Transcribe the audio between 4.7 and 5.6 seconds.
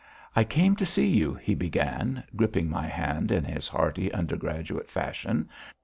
fashion.